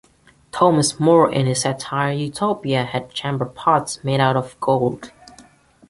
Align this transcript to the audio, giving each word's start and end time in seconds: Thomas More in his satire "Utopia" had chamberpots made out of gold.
Thomas 0.51 0.99
More 0.99 1.31
in 1.31 1.45
his 1.45 1.61
satire 1.61 2.11
"Utopia" 2.13 2.85
had 2.85 3.11
chamberpots 3.11 4.03
made 4.03 4.19
out 4.19 4.35
of 4.35 4.59
gold. 4.59 5.11